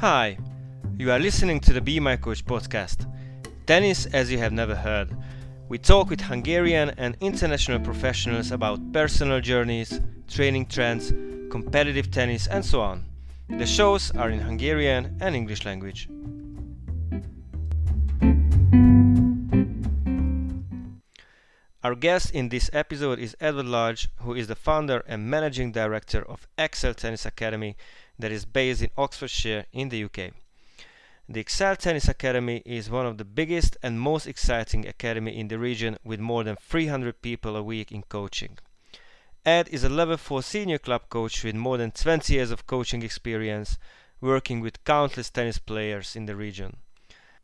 [0.00, 0.36] Hi,
[0.98, 3.10] you are listening to the Be My Coach podcast.
[3.64, 5.16] Tennis as you have never heard.
[5.70, 9.98] We talk with Hungarian and international professionals about personal journeys,
[10.28, 11.14] training trends,
[11.50, 13.06] competitive tennis, and so on.
[13.48, 16.10] The shows are in Hungarian and English language.
[21.82, 26.20] Our guest in this episode is Edward Lodge, who is the founder and managing director
[26.20, 27.76] of Excel Tennis Academy
[28.18, 30.32] that is based in Oxfordshire in the UK.
[31.28, 35.58] The Excel Tennis Academy is one of the biggest and most exciting academy in the
[35.58, 38.58] region with more than 300 people a week in coaching.
[39.44, 43.02] Ed is a level 4 senior club coach with more than 20 years of coaching
[43.02, 43.76] experience,
[44.20, 46.76] working with countless tennis players in the region.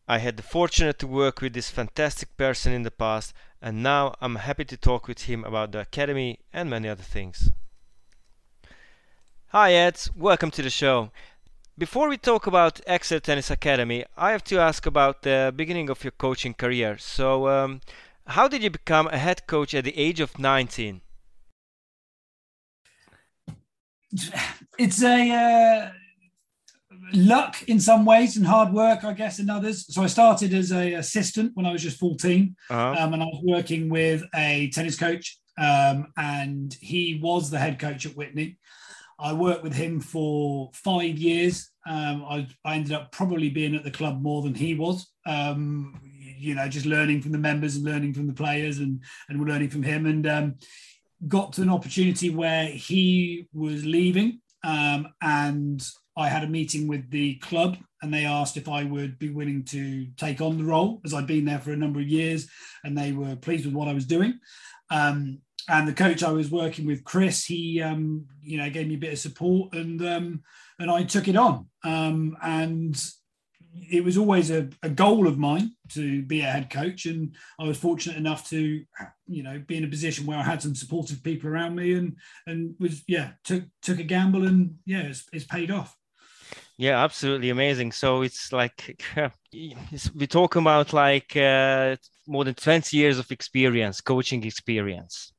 [0.09, 4.15] I had the fortune to work with this fantastic person in the past, and now
[4.21, 7.51] I'm happy to talk with him about the academy and many other things.
[9.53, 11.11] Hi Ed, welcome to the show.
[11.77, 16.03] Before we talk about Excel Tennis Academy, I have to ask about the beginning of
[16.03, 16.97] your coaching career.
[16.97, 17.83] So, um,
[18.29, 21.03] how did you become a head coach at the age of 19?
[24.79, 25.91] It's a uh,
[27.13, 29.85] luck in some ways and hard work, I guess, in others.
[29.95, 32.95] So I started as a assistant when I was just 14, uh-huh.
[32.99, 37.79] um, and I was working with a tennis coach, um, and he was the head
[37.79, 38.57] coach at Witney.
[39.19, 41.71] I worked with him for five years.
[41.87, 45.11] Um, I, I, ended up probably being at the club more than he was.
[45.27, 46.01] Um,
[46.39, 49.71] you know, just learning from the members and learning from the players and and learning
[49.71, 50.07] from him.
[50.07, 50.55] And um,
[51.29, 55.85] got to an opportunity where he was leaving, um, and
[56.17, 59.65] I had a meeting with the club, and they asked if I would be willing
[59.67, 62.49] to take on the role, as I'd been there for a number of years,
[62.85, 64.39] and they were pleased with what I was doing.
[64.91, 68.95] Um, and the coach I was working with, Chris, he um, you know gave me
[68.95, 70.43] a bit of support, and um,
[70.79, 71.69] and I took it on.
[71.85, 73.01] Um, and
[73.75, 77.65] it was always a, a, goal of mine to be a head coach, and I
[77.65, 78.85] was fortunate enough to
[79.27, 82.17] you know be in a position where I had some supportive people around me, and
[82.47, 85.97] and was yeah took took a gamble, and yeah it's, it's paid off.
[86.79, 87.93] Yeah, absolutely amazing.
[87.93, 89.01] So it's like
[90.15, 91.97] we talk about like uh,
[92.27, 95.33] more than 20 years of experience, coaching experience,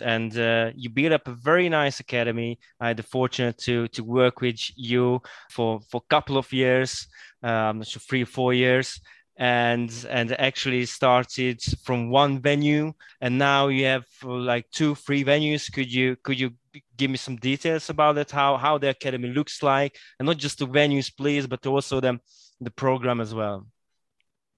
[0.00, 2.58] and uh, you build up a very nice academy.
[2.80, 7.08] I had the fortune to to work with you for for a couple of years,
[7.42, 9.00] um, so three four years,
[9.36, 15.72] and and actually started from one venue, and now you have like two three venues.
[15.72, 16.50] Could you could you
[16.96, 18.30] give me some details about it?
[18.30, 22.20] How how the academy looks like, and not just the venues, please, but also the
[22.60, 23.66] the program as well.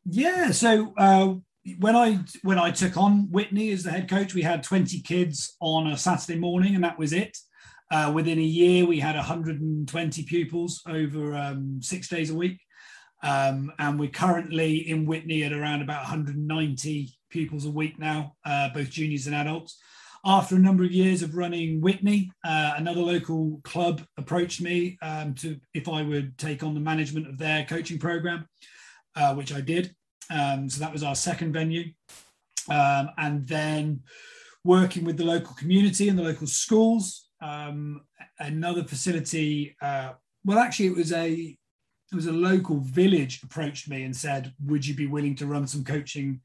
[0.05, 0.51] Yeah.
[0.53, 1.35] So uh,
[1.78, 5.56] when I when I took on Witney as the head coach, we had 20 kids
[5.60, 7.37] on a Saturday morning, and that was it.
[7.91, 12.60] Uh, within a year, we had 120 pupils over um, six days a week.
[13.22, 18.71] Um, and we're currently in Witney at around about 190 pupils a week now, uh,
[18.71, 19.78] both juniors and adults.
[20.25, 25.34] After a number of years of running Witney, uh, another local club approached me um,
[25.37, 28.47] to if I would take on the management of their coaching program,
[29.16, 29.94] uh, which I did.
[30.31, 31.93] Um, so that was our second venue.
[32.69, 34.03] Um, and then
[34.65, 37.29] working with the local community and the local schools.
[37.43, 38.03] Um,
[38.39, 40.13] another facility, uh,
[40.45, 41.57] well, actually, it was a
[42.13, 45.67] it was a local village approached me and said, "Would you be willing to run
[45.67, 46.41] some coaching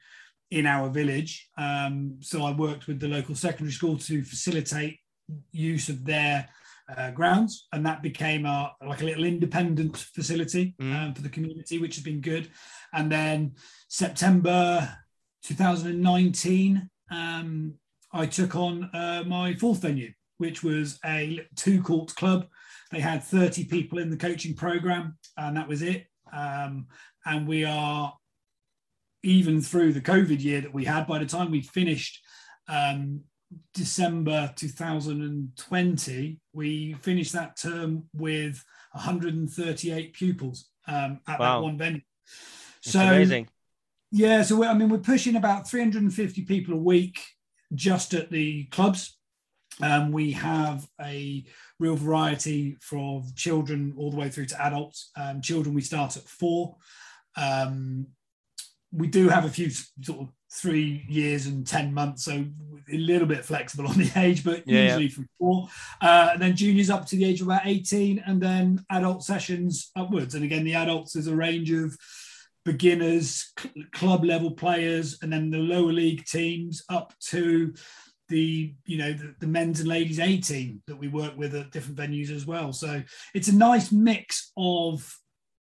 [0.52, 5.00] in our village?" Um, so I worked with the local secondary school to facilitate
[5.52, 6.48] use of their
[6.96, 10.96] uh, grounds, and that became a like a little independent facility mm.
[10.96, 12.50] um, for the community, which has been good.
[12.96, 13.56] And then
[13.90, 14.98] September
[15.44, 17.74] 2019, um,
[18.14, 22.48] I took on uh, my fourth venue, which was a two court club.
[22.92, 26.08] They had 30 people in the coaching program, and that was it.
[26.34, 26.88] Um,
[27.26, 28.14] and we are
[29.24, 31.06] even through the COVID year that we had.
[31.06, 32.22] By the time we finished
[32.70, 33.22] um,
[33.74, 38.64] December 2020, we finished that term with
[38.94, 41.58] 138 pupils um, at wow.
[41.58, 42.02] that one venue.
[42.86, 43.48] So it's amazing.
[44.12, 47.22] Yeah, so I mean, we're pushing about 350 people a week
[47.74, 49.18] just at the clubs.
[49.82, 51.44] Um, we have a
[51.80, 55.12] real variety from children all the way through to adults.
[55.18, 56.78] Um, children, we start at four.
[57.36, 58.08] Um,
[58.94, 62.46] we do have a few sort of three years and 10 months, so
[62.90, 65.16] a little bit flexible on the age, but yeah, usually yeah.
[65.16, 65.68] from four.
[66.02, 69.92] Uh, and then juniors up to the age of about 18, and then adult sessions
[69.96, 70.36] upwards.
[70.36, 71.98] And again, the adults is a range of
[72.66, 77.74] beginners, cl- club level players, and then the lower league teams up to
[78.28, 81.72] the you know the, the, men's and ladies A team that we work with at
[81.72, 82.74] different venues as well.
[82.74, 83.04] So
[83.34, 85.16] it's a nice mix of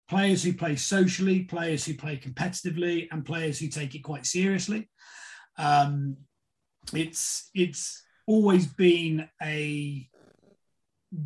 [0.09, 4.91] players who play socially, players who play competitively, and players who take it quite seriously.
[5.59, 6.19] Um,
[6.93, 10.09] it's it's always been a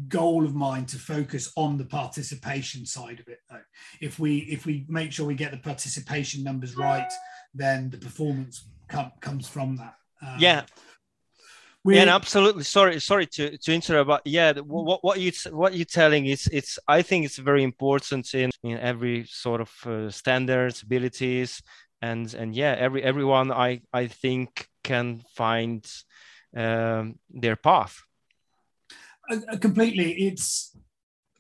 [0.09, 3.61] goal of mine to focus on the participation side of it though
[4.01, 7.13] if we if we make sure we get the participation numbers right
[7.55, 10.63] then the performance com- comes from that um, yeah
[11.89, 12.65] yeah, absolutely.
[12.65, 16.81] Sorry, sorry to, to interrupt, but yeah, what what you what you're telling is it's.
[16.89, 21.63] I think it's very important in in every sort of uh, standards, abilities,
[22.03, 25.87] and and yeah, every everyone I I think can find
[26.57, 28.03] um, their path
[29.31, 30.13] uh, completely.
[30.27, 30.77] It's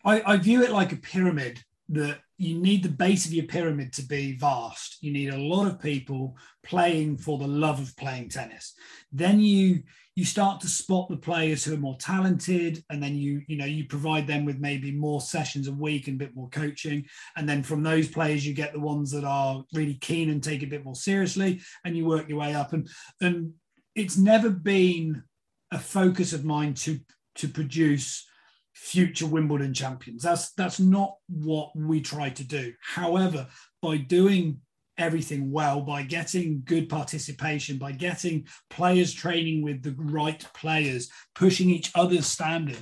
[0.04, 1.60] I, I view it like a pyramid
[1.90, 4.98] that you need the base of your pyramid to be vast.
[5.00, 8.74] You need a lot of people playing for the love of playing tennis.
[9.12, 9.82] Then you
[10.16, 13.66] you start to spot the players who are more talented and then you you know
[13.66, 17.04] you provide them with maybe more sessions a week and a bit more coaching
[17.36, 20.62] and then from those players you get the ones that are really keen and take
[20.62, 22.88] it a bit more seriously and you work your way up and
[23.20, 23.52] and
[23.94, 25.22] it's never been
[25.70, 26.98] a focus of mine to
[27.36, 28.26] to produce
[28.74, 30.22] future Wimbledon champions.
[30.22, 32.72] That's that's not what we try to do.
[32.80, 33.46] However,
[33.80, 34.60] by doing
[34.98, 41.70] everything well, by getting good participation, by getting players training with the right players, pushing
[41.70, 42.78] each other's standard,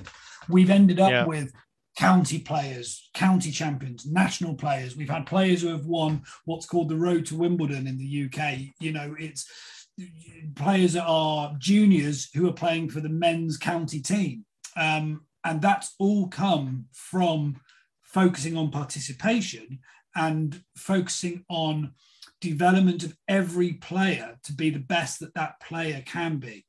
[0.49, 1.25] we've ended up yeah.
[1.25, 1.51] with
[1.97, 4.97] county players, county champions, national players.
[4.97, 8.59] We've had players who have won what's called the Road to Wimbledon in the UK.
[8.79, 9.49] You know, it's
[10.55, 14.45] players that are juniors who are playing for the men's county team.
[14.75, 17.61] Um, and that's all come from
[18.01, 19.79] focusing on participation
[20.15, 21.91] and focusing on
[22.41, 26.65] development of every player to be the best that that player can be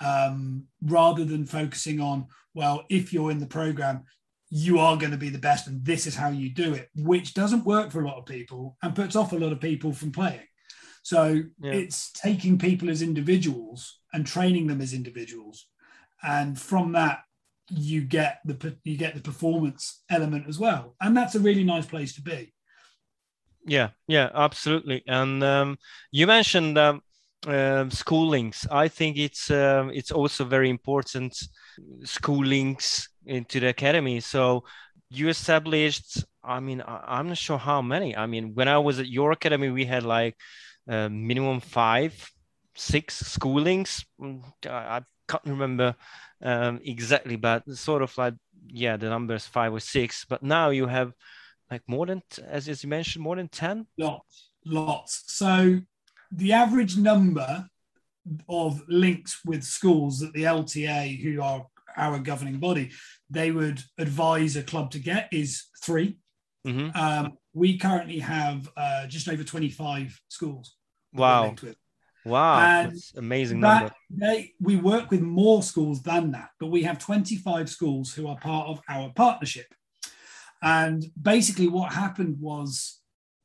[0.00, 4.04] um, rather than focusing on well if you're in the program
[4.50, 7.34] you are going to be the best and this is how you do it which
[7.34, 10.12] doesn't work for a lot of people and puts off a lot of people from
[10.12, 10.46] playing
[11.04, 11.72] so yeah.
[11.72, 15.66] it's taking people as individuals and training them as individuals.
[16.22, 17.20] And from that
[17.68, 20.96] you get the you get the performance element as well.
[21.02, 22.54] And that's a really nice place to be.
[23.66, 25.04] Yeah yeah absolutely.
[25.06, 25.76] And um,
[26.10, 27.02] you mentioned um,
[27.46, 31.38] uh, school links i think it's um, it's also very important
[32.04, 34.20] schoolings into the academy.
[34.20, 34.64] So
[35.10, 38.16] you established i mean I, am not sure how many.
[38.16, 40.36] I mean when i was at your academy we had like
[40.88, 42.30] uh, minimum five
[42.76, 45.94] six schoolings mm, I, I can't remember
[46.42, 48.34] um, exactly, but sort of like
[48.68, 50.24] yeah, the numbers five or six.
[50.28, 51.12] But now you have
[51.70, 53.86] like more than as, as you mentioned, more than ten.
[53.98, 55.24] Lots, lots.
[55.26, 55.80] So
[56.30, 57.66] the average number
[58.48, 61.66] of links with schools that the LTA, who are
[61.96, 62.90] our governing body,
[63.30, 66.16] they would advise a club to get is 3
[66.66, 66.96] mm-hmm.
[66.98, 70.76] um, we currently have uh, just over 25 schools.
[71.12, 71.54] Wow.
[72.26, 76.82] Wow, and that's amazing that, They, we work with more schools than that, but we
[76.84, 79.66] have 25 schools who are part of our partnership.
[80.62, 83.00] And basically, what happened was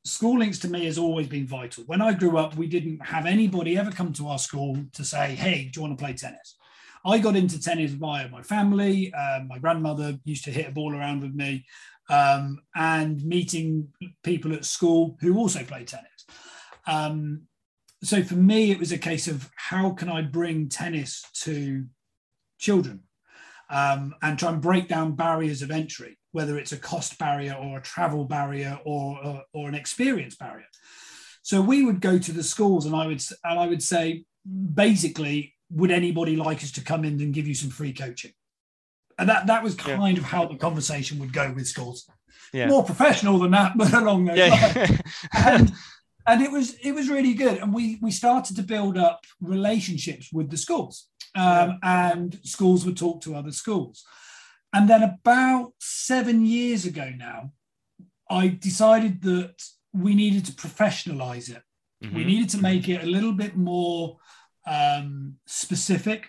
[0.06, 1.84] school links to me has always been vital.
[1.88, 5.36] When I grew up, we didn't have anybody ever come to our school to say,
[5.36, 6.56] Hey, do you want to play tennis?
[7.06, 9.14] I got into tennis via my family.
[9.14, 11.66] Um, my grandmother used to hit a ball around with me
[12.10, 13.90] um, and meeting
[14.24, 16.26] people at school who also play tennis.
[16.88, 17.44] Um,
[18.04, 21.86] so for me, it was a case of how can I bring tennis to
[22.58, 23.02] children
[23.70, 27.78] um, and try and break down barriers of entry, whether it's a cost barrier or
[27.78, 30.68] a travel barrier or, or, or an experience barrier.
[31.42, 34.24] So we would go to the schools and I would and I would say,
[34.74, 38.32] basically, would anybody like us to come in and give you some free coaching?
[39.20, 40.24] And that, that was kind yeah.
[40.24, 42.10] of how the conversation would go with schools.
[42.54, 42.68] Yeah.
[42.68, 44.74] More professional than that, but along those yeah.
[44.76, 45.02] lines.
[45.36, 45.74] and,
[46.30, 50.32] and it was it was really good and we we started to build up relationships
[50.32, 52.12] with the schools um, yeah.
[52.12, 54.04] and schools would talk to other schools
[54.74, 57.52] and then about seven years ago now
[58.30, 59.56] i decided that
[59.94, 61.64] we needed to professionalize it
[62.04, 62.16] mm-hmm.
[62.16, 64.18] we needed to make it a little bit more
[64.68, 66.28] um, specific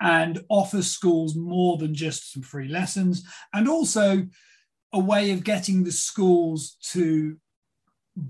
[0.00, 4.26] and offer schools more than just some free lessons and also
[4.92, 7.36] a way of getting the schools to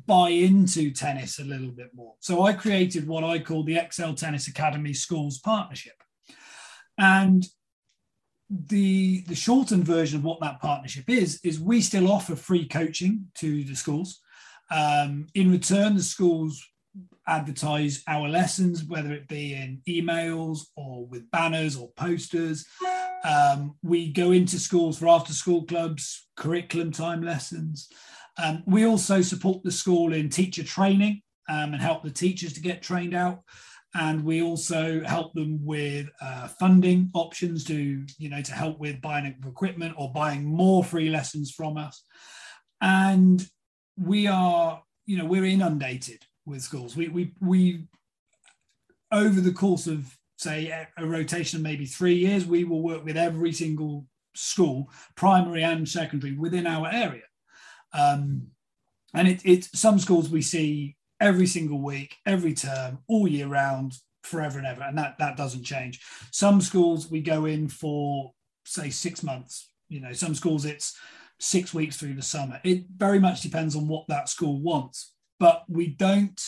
[0.06, 2.14] buy into tennis a little bit more.
[2.20, 5.94] So I created what I call the Excel Tennis Academy Schools Partnership.
[6.98, 7.46] And
[8.50, 13.28] the, the shortened version of what that partnership is, is we still offer free coaching
[13.36, 14.20] to the schools.
[14.70, 16.62] Um, in return, the schools
[17.26, 22.66] advertise our lessons, whether it be in emails or with banners or posters.
[23.25, 27.88] Um, we go into schools for after school clubs, curriculum time lessons.
[28.42, 32.61] Um, we also support the school in teacher training um, and help the teachers to
[32.61, 33.40] get trained out.
[33.94, 39.00] And we also help them with uh, funding options to, you know, to help with
[39.00, 42.02] buying equipment or buying more free lessons from us.
[42.80, 43.44] And
[43.99, 46.97] we are, you know, we're inundated with schools.
[46.97, 47.87] We we we
[49.12, 53.16] over the course of say a rotation of maybe three years, we will work with
[53.16, 57.25] every single school, primary and secondary, within our area.
[57.92, 58.49] Um,
[59.12, 63.95] and it, it's some schools we see every single week, every term, all year round,
[64.23, 66.00] forever and ever, and that that doesn't change.
[66.30, 68.33] Some schools we go in for
[68.64, 69.71] say six months.
[69.88, 70.97] You know, some schools it's
[71.38, 72.61] six weeks through the summer.
[72.64, 76.40] It very much depends on what that school wants, but we don't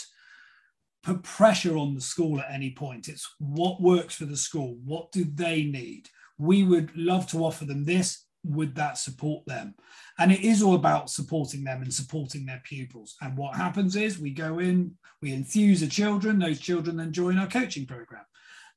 [1.02, 3.08] put pressure on the school at any point.
[3.08, 4.76] It's what works for the school.
[4.84, 6.08] What do they need?
[6.38, 8.24] We would love to offer them this.
[8.44, 9.74] Would that support them?
[10.18, 13.16] And it is all about supporting them and supporting their pupils.
[13.20, 17.38] And what happens is we go in, we enthuse the children, those children then join
[17.38, 18.24] our coaching program.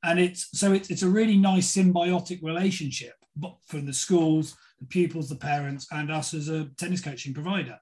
[0.02, 3.14] And it's so it's, it's a really nice symbiotic relationship
[3.66, 7.78] for the schools, the pupils, the parents, and us as a tennis coaching provider.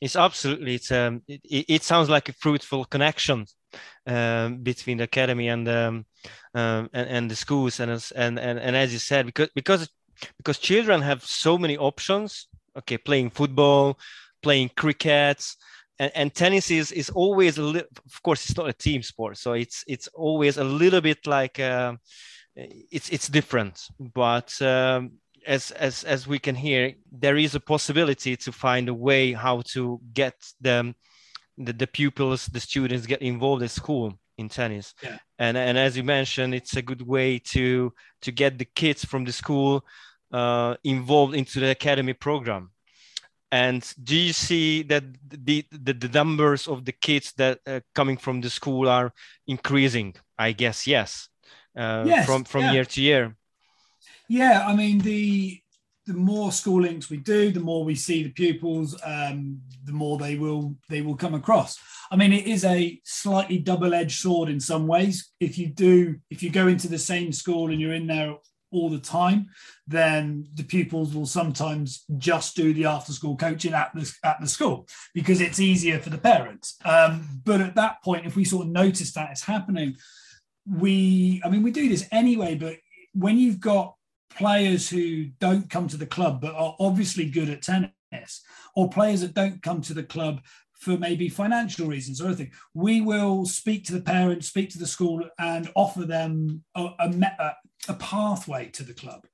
[0.00, 0.74] It's absolutely.
[0.74, 3.46] It's um, it, it sounds like a fruitful connection
[4.06, 6.06] um, between the academy and um,
[6.54, 9.88] um, and, and the schools and, and and and as you said because because
[10.38, 13.98] because children have so many options okay playing football
[14.42, 15.44] playing cricket
[15.98, 19.36] and, and tennis is is always a little of course it's not a team sport
[19.36, 21.94] so it's it's always a little bit like uh,
[22.56, 23.80] it's it's different
[24.14, 25.12] but um,
[25.46, 29.62] as as as we can hear there is a possibility to find a way how
[29.62, 30.94] to get them
[31.56, 34.94] the, the pupils the students get involved in school in tennis.
[35.02, 35.18] Yeah.
[35.38, 39.24] and and as you mentioned it's a good way to to get the kids from
[39.24, 39.84] the school
[40.32, 42.70] uh, involved into the academy program.
[43.52, 48.16] And do you see that the, the, the numbers of the kids that uh, coming
[48.16, 49.12] from the school are
[49.46, 50.16] increasing?
[50.36, 51.28] I guess yes,
[51.78, 52.72] uh, yes from from yeah.
[52.72, 53.36] year to year
[54.28, 55.60] yeah i mean the
[56.06, 60.18] the more school links we do, the more we see the pupils, um, the more
[60.18, 61.78] they will they will come across.
[62.10, 65.32] I mean, it is a slightly double-edged sword in some ways.
[65.40, 68.36] If you do, if you go into the same school and you're in there
[68.70, 69.48] all the time,
[69.88, 74.86] then the pupils will sometimes just do the after-school coaching at the at the school
[75.12, 76.76] because it's easier for the parents.
[76.84, 79.96] Um, but at that point, if we sort of notice that it's happening,
[80.64, 82.54] we, I mean, we do this anyway.
[82.54, 82.76] But
[83.12, 83.95] when you've got
[84.36, 88.42] players who don't come to the club but are obviously good at tennis,
[88.74, 90.40] or players that don't come to the club
[90.78, 94.86] for maybe financial reasons or anything, we will speak to the parents, speak to the
[94.86, 97.54] school, and offer them a, a,
[97.88, 99.26] a pathway to the club.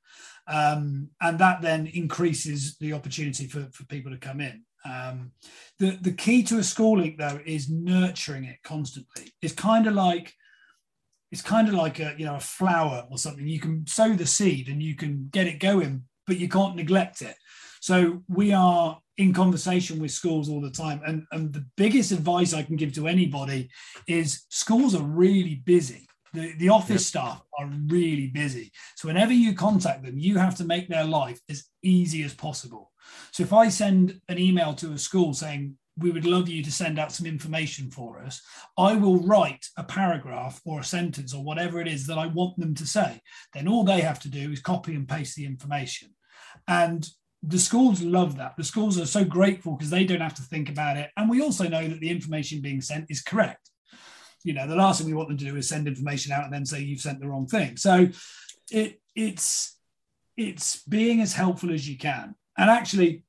[0.46, 4.62] Um, and that then increases the opportunity for, for people to come in.
[4.84, 5.32] Um,
[5.78, 9.32] the, the key to a school link, though, is nurturing it constantly.
[9.40, 10.32] It's kind of like
[11.32, 13.48] it's kind of like a you know a flower or something.
[13.48, 17.22] You can sow the seed and you can get it going but you can't neglect
[17.22, 17.36] it.
[17.80, 21.00] So we are in conversation with schools all the time.
[21.04, 23.70] And, and the biggest advice i can give to anybody
[24.06, 26.06] is schools are really busy.
[26.32, 27.24] The, the office yep.
[27.24, 28.72] staff are really busy.
[28.96, 32.92] So whenever you contact them you have to make their life as easy as possible.
[33.32, 36.72] So if i send an email to a school saying we would love you to
[36.72, 38.40] send out some information for us.
[38.78, 42.56] I will write a paragraph or a sentence or whatever it is that I want
[42.56, 43.20] them to say.
[43.52, 46.14] Then all they have to do is copy and paste the information.
[46.66, 47.06] And
[47.42, 48.56] the schools love that.
[48.56, 51.10] The schools are so grateful because they don't have to think about it.
[51.16, 53.68] And we also know that the information being sent is correct.
[54.44, 56.52] You know, the last thing we want them to do is send information out and
[56.52, 57.76] then say you've sent the wrong thing.
[57.76, 58.08] So
[58.70, 59.76] it it's
[60.36, 62.34] it's being as helpful as you can.
[62.56, 63.24] And actually,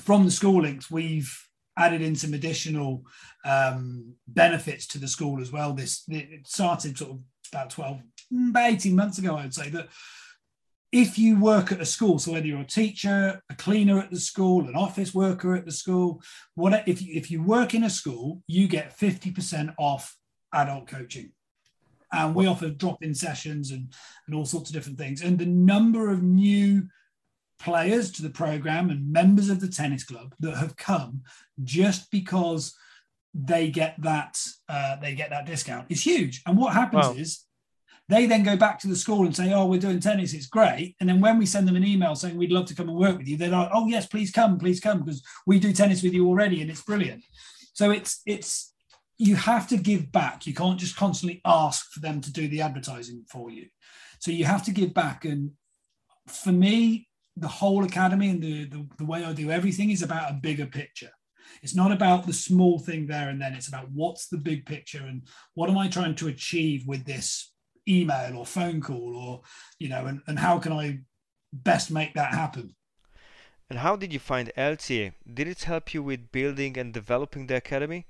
[0.00, 1.47] from the school links, we've
[1.78, 3.04] added in some additional
[3.44, 5.72] um, benefits to the school as well.
[5.72, 7.18] This it started sort of
[7.52, 9.88] about 12, mm, about 18 months ago, I would say that
[10.90, 14.18] if you work at a school, so whether you're a teacher, a cleaner at the
[14.18, 16.22] school, an office worker at the school,
[16.54, 20.16] what if you, if you work in a school, you get 50% off
[20.52, 21.32] adult coaching.
[22.10, 23.92] And we offer drop-in sessions and,
[24.26, 25.20] and all sorts of different things.
[25.20, 26.88] And the number of new
[27.58, 31.22] players to the program and members of the tennis club that have come
[31.64, 32.74] just because
[33.34, 36.42] they get that uh, they get that discount is huge.
[36.46, 37.14] And what happens wow.
[37.14, 37.44] is
[38.08, 40.32] they then go back to the school and say, "Oh, we're doing tennis.
[40.32, 42.88] It's great." And then when we send them an email saying we'd love to come
[42.88, 45.72] and work with you, they're like, "Oh, yes, please come, please come, because we do
[45.72, 47.22] tennis with you already, and it's brilliant."
[47.74, 48.72] So it's it's
[49.18, 50.46] you have to give back.
[50.46, 53.66] You can't just constantly ask for them to do the advertising for you.
[54.20, 55.24] So you have to give back.
[55.24, 55.52] And
[56.26, 57.07] for me,
[57.40, 60.66] the whole academy and the, the, the way I do everything is about a bigger
[60.66, 61.10] picture.
[61.62, 63.54] It's not about the small thing there and then.
[63.54, 65.22] It's about what's the big picture and
[65.54, 67.52] what am I trying to achieve with this
[67.88, 69.40] email or phone call or,
[69.78, 71.00] you know, and, and how can I
[71.52, 72.74] best make that happen?
[73.70, 75.12] And how did you find LTA?
[75.32, 78.06] Did it help you with building and developing the academy?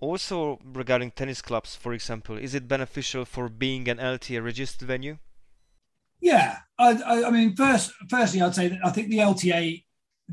[0.00, 5.18] Also, regarding tennis clubs, for example, is it beneficial for being an LTA registered venue?
[6.20, 9.84] Yeah, I, I, I mean, first, firstly, I'd say that I think the LTA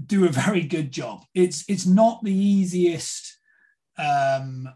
[0.05, 1.23] do a very good job.
[1.33, 3.37] It's it's not the easiest,
[3.97, 4.69] um,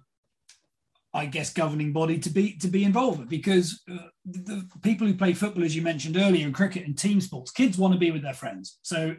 [1.14, 5.16] I guess, governing body to be to be involved with because uh, the people who
[5.16, 8.12] play football, as you mentioned earlier, in cricket and team sports, kids want to be
[8.12, 8.80] with their friends.
[8.82, 9.16] So,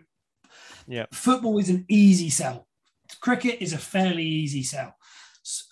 [0.86, 2.66] yeah, football is an easy sell.
[3.20, 4.94] Cricket is a fairly easy sell.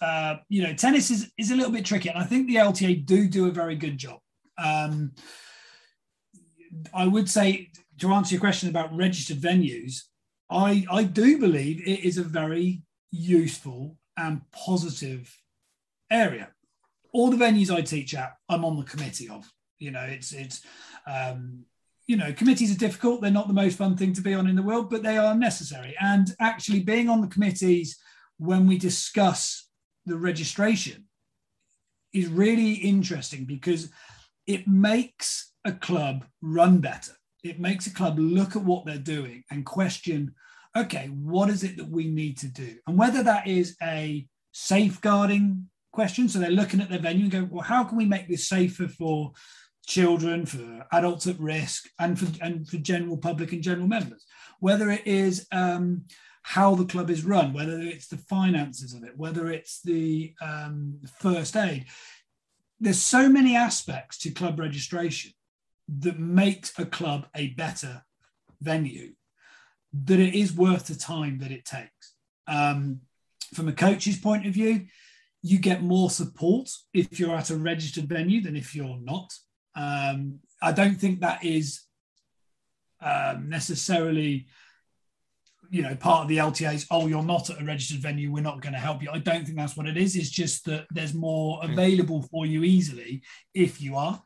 [0.02, 3.06] Uh, you know, tennis is is a little bit tricky, and I think the LTA
[3.06, 4.18] do do a very good job.
[4.62, 5.12] Um,
[6.94, 10.02] I would say to answer your question about registered venues,
[10.50, 15.34] I, I do believe it is a very useful and positive
[16.10, 16.50] area.
[17.12, 19.50] All the venues I teach at, I'm on the committee of.
[19.78, 20.62] You know, it's it's
[21.06, 21.64] um,
[22.06, 23.20] you know, committees are difficult.
[23.20, 25.34] They're not the most fun thing to be on in the world, but they are
[25.34, 25.94] necessary.
[26.00, 27.98] And actually, being on the committees
[28.38, 29.68] when we discuss
[30.06, 31.04] the registration
[32.12, 33.90] is really interesting because
[34.46, 37.12] it makes a club run better.
[37.44, 40.34] It makes a club look at what they're doing and question
[40.76, 42.76] okay what is it that we need to do?
[42.86, 47.48] And whether that is a safeguarding question so they're looking at their venue and go
[47.50, 49.32] well how can we make this safer for
[49.86, 54.24] children for adults at risk and for and for general public and general members?
[54.60, 56.04] Whether it is um,
[56.42, 60.98] how the club is run whether it's the finances of it whether it's the um,
[61.18, 61.86] first aid.
[62.80, 65.32] There's so many aspects to club registration
[65.88, 68.02] that makes a club a better
[68.60, 69.14] venue,
[69.92, 72.14] that it is worth the time that it takes.
[72.46, 73.00] Um,
[73.54, 74.86] from a coach's point of view,
[75.42, 79.32] you get more support if you're at a registered venue than if you're not.
[79.74, 81.82] Um, I don't think that is
[83.00, 84.48] um, necessarily,
[85.70, 86.86] you know, part of the LTA's.
[86.90, 88.32] Oh, you're not at a registered venue.
[88.32, 89.10] We're not going to help you.
[89.12, 90.16] I don't think that's what it is.
[90.16, 91.72] It's just that there's more hmm.
[91.72, 93.22] available for you easily
[93.54, 94.20] if you are.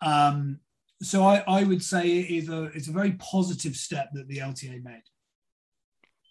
[0.00, 0.60] Um,
[1.02, 4.38] so I, I would say it is a it's a very positive step that the
[4.38, 5.02] LTA made.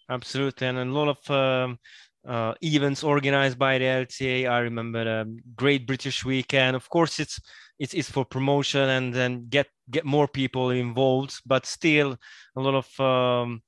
[0.10, 1.80] Absolutely, and a lot of um,
[2.28, 4.50] uh, events organized by the LTA.
[4.50, 6.76] I remember the Great British Weekend.
[6.76, 7.40] Of course, it's
[7.80, 12.18] it's, it's for promotion and then get get more people involved, but still
[12.56, 13.62] a lot of um,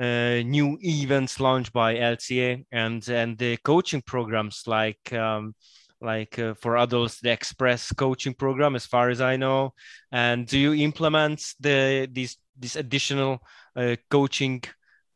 [0.00, 5.12] uh, new events launched by LTA and and the coaching programs like.
[5.12, 5.54] Um,
[6.00, 9.74] like uh, for adults the express coaching program as far as i know.
[10.12, 13.40] And do you implement the these these additional
[13.76, 14.62] uh, coaching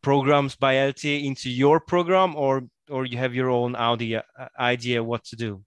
[0.02, 5.02] programs by LTA into your program or or you have your own idea uh, idea
[5.02, 5.62] what to do?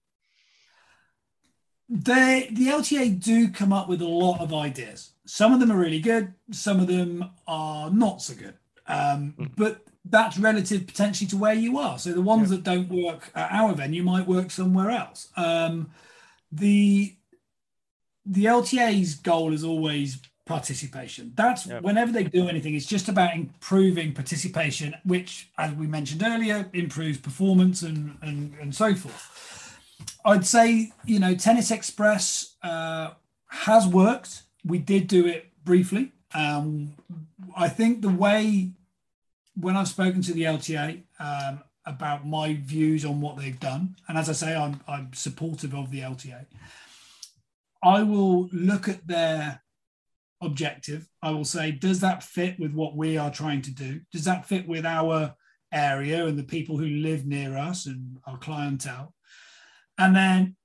[1.88, 5.12] They the LTA do come up with a lot of ideas.
[5.26, 8.54] Some of them are really good some of them are not so good.
[8.88, 9.50] Um, mm.
[9.56, 11.98] but that's relative potentially to where you are.
[11.98, 12.56] So the ones yeah.
[12.56, 15.28] that don't work at our venue might work somewhere else.
[15.36, 15.90] Um,
[16.52, 17.14] the
[18.24, 21.32] the LTA's goal is always participation.
[21.36, 21.82] That's yep.
[21.82, 27.18] whenever they do anything, it's just about improving participation, which, as we mentioned earlier, improves
[27.18, 29.78] performance and and, and so forth.
[30.24, 33.10] I'd say you know Tennis Express uh,
[33.48, 34.42] has worked.
[34.64, 36.12] We did do it briefly.
[36.34, 36.94] Um,
[37.56, 38.72] I think the way
[39.58, 44.18] when I've spoken to the LTA um, about my views on what they've done, and
[44.18, 46.46] as I say, I'm, I'm supportive of the LTA,
[47.82, 49.62] I will look at their
[50.42, 51.08] objective.
[51.22, 54.00] I will say, does that fit with what we are trying to do?
[54.12, 55.34] Does that fit with our
[55.72, 59.14] area and the people who live near us and our clientele?
[59.98, 60.56] And then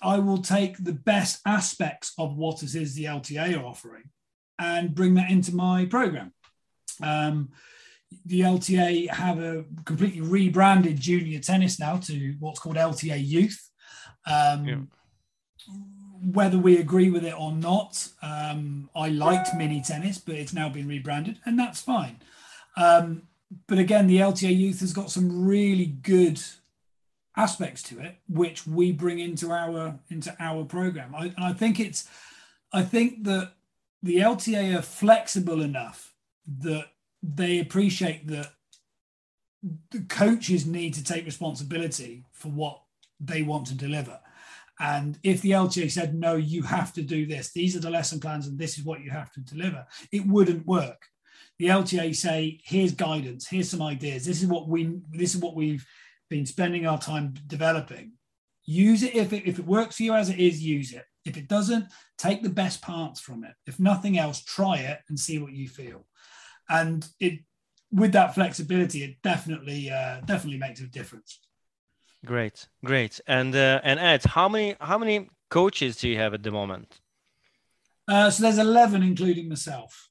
[0.00, 4.04] I will take the best aspects of what it is the LTA are offering
[4.58, 6.32] and bring that into my program.
[7.02, 7.50] Um,
[8.24, 13.70] the LTA have a completely rebranded junior tennis now to what's called LTA Youth.
[14.26, 14.76] Um, yeah.
[16.32, 20.68] Whether we agree with it or not, um, I liked mini tennis, but it's now
[20.68, 22.20] been rebranded, and that's fine.
[22.76, 23.22] Um,
[23.66, 26.40] but again, the LTA Youth has got some really good
[27.36, 31.14] aspects to it, which we bring into our into our program.
[31.14, 32.08] I, and I think it's,
[32.72, 33.52] I think that
[34.02, 36.14] the LTA are flexible enough
[36.60, 36.86] that
[37.34, 38.52] they appreciate that
[39.90, 42.80] the coaches need to take responsibility for what
[43.18, 44.20] they want to deliver.
[44.78, 48.20] And if the LTA said, no, you have to do this, these are the lesson
[48.20, 51.06] plans, and this is what you have to deliver, it wouldn't work.
[51.58, 55.56] The LTA say, here's guidance, here's some ideas, this is what we this is what
[55.56, 55.86] we've
[56.28, 58.12] been spending our time developing.
[58.66, 61.04] Use it if it if it works for you as it is, use it.
[61.24, 61.86] If it doesn't,
[62.18, 63.54] take the best parts from it.
[63.66, 66.04] If nothing else, try it and see what you feel.
[66.68, 67.40] And it
[67.92, 71.40] with that flexibility, it definitely uh, definitely makes a difference.
[72.24, 73.20] Great, great.
[73.26, 77.00] And uh, and Ed, how many how many coaches do you have at the moment?
[78.08, 80.08] Uh, so there's eleven, including myself.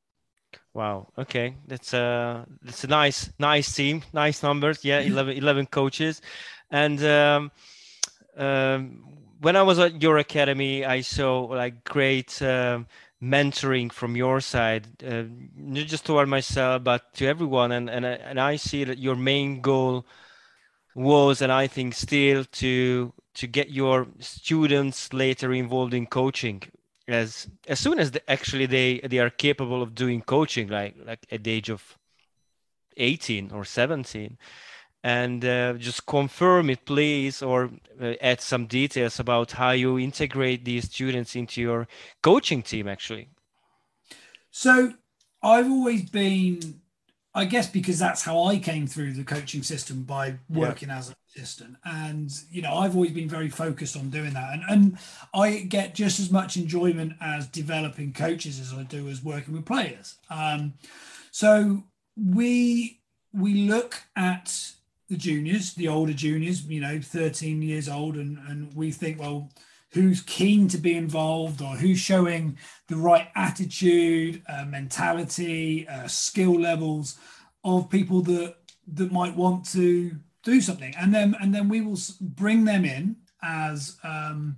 [0.73, 1.07] Wow.
[1.17, 4.83] Okay, that's a that's a nice nice team, nice numbers.
[4.83, 6.21] Yeah, 11, 11 coaches,
[6.69, 7.51] and um,
[8.37, 9.03] um,
[9.41, 12.41] when I was at your academy, I saw like great.
[12.41, 12.87] Um,
[13.21, 15.23] mentoring from your side, uh,
[15.55, 17.71] not just toward myself, but to everyone.
[17.71, 20.05] And and and I see that your main goal
[20.95, 26.63] was, and I think still, to to get your students later involved in coaching
[27.07, 31.25] as as soon as the, actually they they are capable of doing coaching, like like
[31.31, 31.97] at the age of
[32.97, 34.37] 18 or 17
[35.05, 37.69] and uh, just confirm it please or
[38.01, 41.87] uh, add some details about how you integrate these students into your
[42.23, 43.29] coaching team actually
[44.49, 44.91] so
[45.43, 46.81] i've always been
[47.37, 50.99] I guess because that's how I came through the coaching system by working yeah.
[50.99, 51.75] as an assistant.
[51.83, 54.53] And, you know, I've always been very focused on doing that.
[54.53, 54.97] And, and
[55.33, 59.65] I get just as much enjoyment as developing coaches as I do as working with
[59.65, 60.15] players.
[60.29, 60.75] Um,
[61.31, 61.83] so
[62.15, 63.01] we
[63.33, 64.75] we look at
[65.09, 69.51] the juniors, the older juniors, you know, 13 years old, and, and we think, well,
[69.91, 76.59] who's keen to be involved or who's showing the right attitude, uh, mentality, uh, skill
[76.59, 77.17] levels
[77.63, 78.55] of people that
[78.87, 80.11] that might want to
[80.43, 84.57] do something, and then and then we will bring them in as um,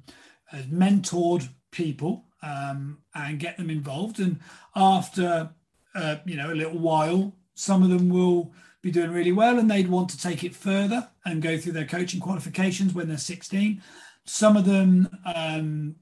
[0.51, 4.19] as mentored people um, and get them involved.
[4.19, 4.39] And
[4.75, 5.51] after
[5.95, 9.69] uh, you know a little while, some of them will be doing really well and
[9.69, 13.81] they'd want to take it further and go through their coaching qualifications when they're 16
[14.25, 15.95] some of them um,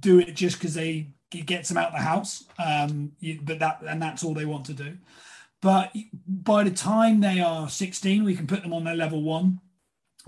[0.00, 3.82] do it just because they it gets them out of the house, um, but that
[3.86, 4.98] and that's all they want to do.
[5.60, 5.94] But
[6.26, 9.60] by the time they are 16, we can put them on their level one,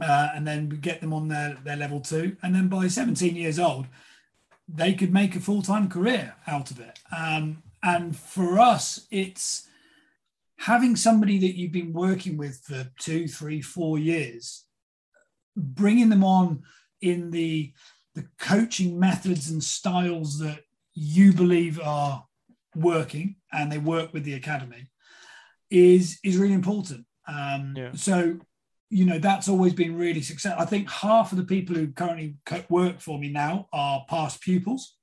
[0.01, 3.59] uh, and then get them on their their level two, and then by 17 years
[3.59, 3.87] old,
[4.69, 6.99] they could make a full time career out of it.
[7.17, 9.67] Um, and for us, it's
[10.63, 14.65] having somebody that you've been working with for two, three, four years,
[15.57, 16.63] bringing them on
[17.01, 17.73] in the
[18.15, 20.61] the coaching methods and styles that
[20.95, 22.25] you believe are
[22.77, 24.87] working and they work with the academy
[25.71, 27.07] is is really important.
[27.27, 27.91] Um, yeah.
[27.95, 28.39] so
[28.89, 32.35] you know that's always been really successful i think half of the people who currently
[32.69, 34.97] work for me now are past pupils.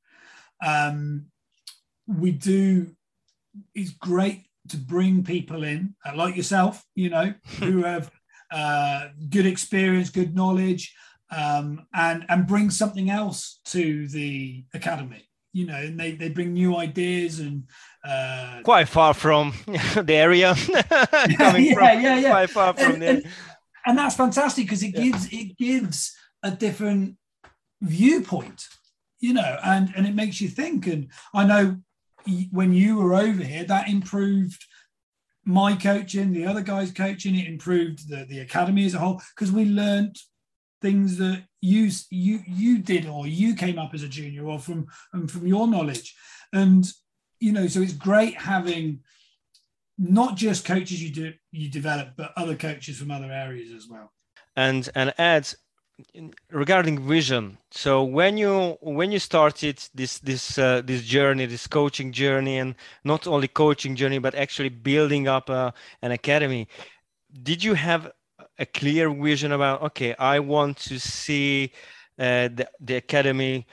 [0.66, 1.26] Um,
[2.08, 2.92] we do
[3.74, 8.12] it's great to bring people in uh, like yourself you know who have
[8.52, 10.94] uh, good experience good knowledge
[11.32, 15.26] um, and and bring something else to the academy.
[15.52, 17.64] You know, and they, they bring new ideas and
[18.08, 20.54] uh, quite far from the area.
[21.38, 23.10] Coming yeah, from, yeah, yeah, quite far from and, there.
[23.16, 23.28] And,
[23.88, 27.16] and that's fantastic because it gives it gives a different
[27.82, 28.68] viewpoint,
[29.20, 30.86] you know, and and it makes you think.
[30.86, 31.78] And I know
[32.52, 34.64] when you were over here, that improved
[35.46, 37.36] my coaching, the other guys' coaching.
[37.36, 40.18] It improved the the academy as a whole because we learned
[40.82, 44.88] things that you you you did or you came up as a junior or from
[45.14, 46.16] um, from your knowledge
[46.54, 46.92] and
[47.40, 49.00] you know so it's great having
[49.98, 54.12] not just coaches you do you develop but other coaches from other areas as well
[54.56, 55.52] and and Ed
[56.52, 57.58] regarding vision.
[57.72, 62.76] So when you when you started this this uh, this journey this coaching journey and
[63.04, 66.68] not only coaching journey but actually building up a, uh, an academy
[67.44, 68.12] did you have
[68.58, 71.72] a clear vision about okay i want to see
[72.20, 73.66] uh, the, the academy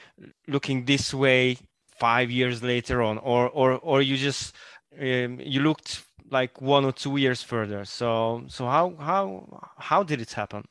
[0.47, 1.57] looking this way
[1.99, 3.19] five years later on?
[3.19, 4.55] Or or or you just
[5.01, 7.85] um, you looked like one or two years further?
[7.85, 10.65] So so how how how did it happen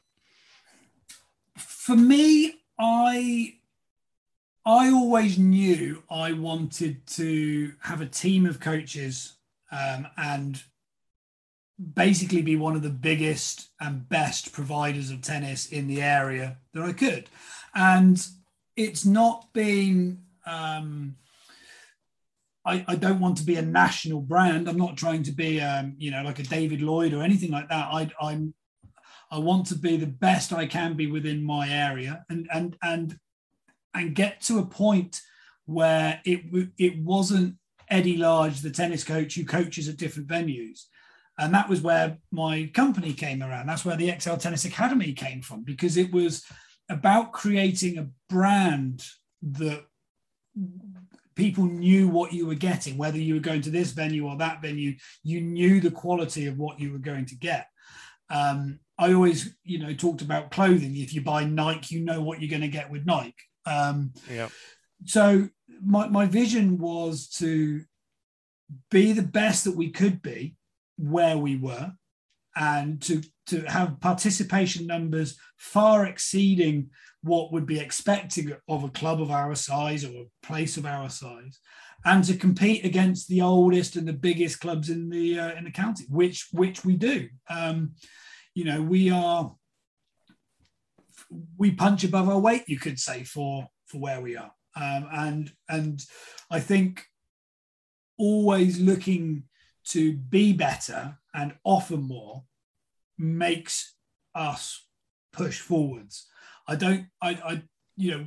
[1.58, 3.54] for me i
[4.66, 9.34] i always knew i wanted to have a team of coaches
[9.72, 10.64] um, and
[11.94, 16.84] basically be one of the biggest and best providers of tennis in the area that
[16.84, 17.30] I could.
[17.74, 18.26] And
[18.76, 21.18] it's not been, um,
[22.66, 24.70] I, I don't want to be a national brand.
[24.70, 27.70] I'm not trying to be, um, you know, like a David Lloyd or anything like
[27.70, 27.88] that.
[27.92, 28.54] I, I'm,
[29.36, 32.14] I want to be the best I can be within my area.
[32.30, 33.20] And, and, and
[33.94, 35.22] and get to a point
[35.66, 36.42] where it
[36.78, 37.56] it wasn't
[37.90, 40.80] Eddie Lodge, the tennis coach who coaches at different venues.
[41.38, 43.68] And that was where my company came around.
[43.68, 46.44] That's where the Excel Tennis Academy came from, because it was
[46.90, 49.04] about creating a brand
[49.42, 49.86] that
[51.36, 54.62] people knew what you were getting, whether you were going to this venue or that
[54.62, 57.68] venue, you knew the quality of what you were going to get.
[58.30, 60.96] Um, I always, you know, talked about clothing.
[60.96, 63.34] If you buy Nike, you know what you're going to get with Nike.
[63.66, 64.50] Um, yeah.
[65.06, 65.50] So
[65.84, 67.82] my, my vision was to
[68.90, 70.56] be the best that we could be
[70.98, 71.92] where we were
[72.56, 76.90] and to, to have participation numbers far exceeding
[77.22, 81.10] what would be expected of a club of our size or a place of our
[81.10, 81.60] size
[82.06, 85.72] and to compete against the oldest and the biggest clubs in the uh, in the
[85.72, 87.92] county which which we do um,
[88.56, 89.56] you know we are
[91.58, 95.52] we punch above our weight you could say for for where we are um, and
[95.70, 96.04] and
[96.50, 97.06] i think
[98.18, 99.44] always looking
[99.86, 102.44] to be better and offer more
[103.18, 103.96] makes
[104.34, 104.86] us
[105.32, 106.28] push forwards.
[106.68, 107.64] I don't, I, I,
[107.96, 108.26] you know,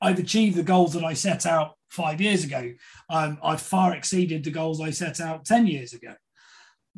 [0.00, 2.72] I've achieved the goals that I set out five years ago.
[3.08, 6.14] Um, I've far exceeded the goals I set out 10 years ago.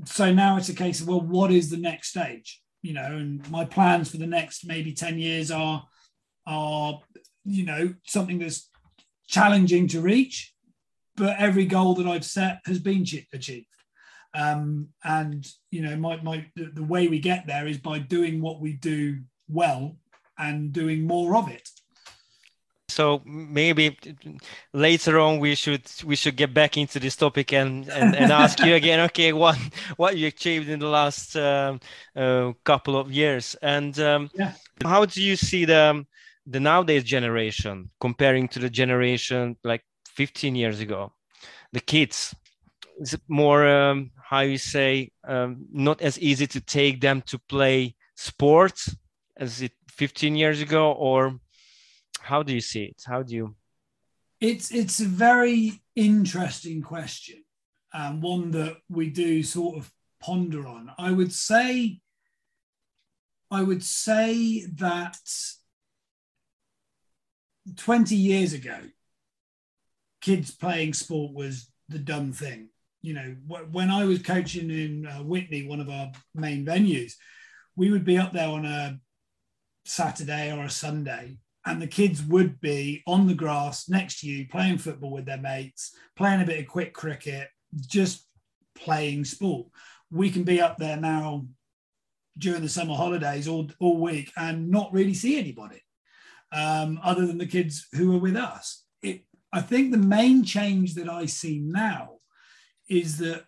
[0.04, 2.60] So now it's a case of, well, what is the next stage?
[2.82, 5.84] You know, and my plans for the next maybe 10 years are,
[6.46, 7.00] are,
[7.44, 8.68] you know, something that's
[9.28, 10.52] challenging to reach,
[11.16, 13.66] but every goal that I've set has been achieved.
[14.34, 18.42] Um, and you know, my, my the, the way we get there is by doing
[18.42, 19.96] what we do well
[20.36, 21.68] and doing more of it
[22.94, 23.98] so maybe
[24.72, 28.60] later on we should we should get back into this topic and and, and ask
[28.60, 29.58] you again okay what
[29.96, 31.80] what you achieved in the last um,
[32.14, 34.52] uh, couple of years and um, yeah.
[34.84, 36.04] how do you see the
[36.46, 41.12] the nowadays generation comparing to the generation like 15 years ago
[41.72, 42.34] the kids
[43.00, 47.38] is it more um, how you say um, not as easy to take them to
[47.48, 48.94] play sports
[49.36, 51.40] as it 15 years ago or
[52.24, 53.02] how do you see it?
[53.06, 53.54] How do you
[54.40, 57.42] it's it's a very interesting question
[57.92, 60.90] and one that we do sort of ponder on.
[60.98, 62.00] I would say
[63.50, 65.16] i would say that
[67.76, 68.78] 20 years ago
[70.20, 72.70] kids playing sport was the dumb thing.
[73.02, 73.36] You know,
[73.70, 77.12] when I was coaching in uh, Witney, one of our main venues,
[77.76, 78.98] we would be up there on a
[79.84, 84.46] Saturday or a Sunday, and the kids would be on the grass next to you,
[84.48, 87.48] playing football with their mates, playing a bit of quick cricket,
[87.80, 88.26] just
[88.74, 89.66] playing sport.
[90.10, 91.46] We can be up there now
[92.36, 95.82] during the summer holidays all, all week and not really see anybody
[96.52, 98.84] um, other than the kids who are with us.
[99.02, 102.18] It, I think the main change that I see now
[102.88, 103.44] is that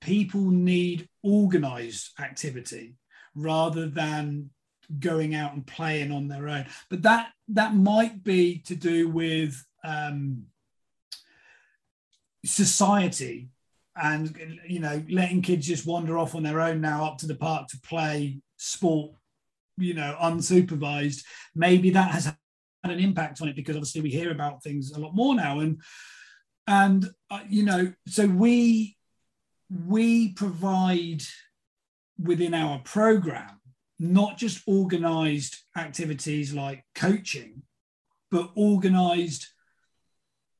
[0.00, 2.96] people need organized activity
[3.34, 4.50] rather than
[4.98, 6.66] going out and playing on their own.
[6.90, 10.44] But that that might be to do with um,
[12.44, 13.48] society
[13.96, 17.34] and you know letting kids just wander off on their own now up to the
[17.34, 19.12] park to play sport
[19.78, 21.22] you know unsupervised.
[21.54, 22.36] Maybe that has had
[22.84, 25.60] an impact on it because obviously we hear about things a lot more now.
[25.60, 25.80] And
[26.66, 28.96] and uh, you know so we
[29.70, 31.22] we provide
[32.18, 33.55] within our program
[33.98, 37.62] not just organized activities like coaching
[38.30, 39.46] but organized